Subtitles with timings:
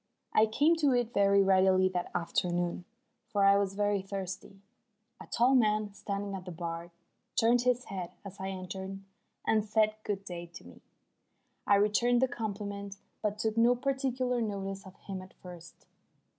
[0.33, 2.85] I came to it very readily that afternoon,
[3.27, 4.59] for I was very thirsty.
[5.21, 6.89] A tall man standing at the bar
[7.39, 8.97] turned his head as I entered
[9.45, 10.81] and said "Good day" to me.
[11.67, 15.85] I returned the compliment, but took no particular notice of him at first.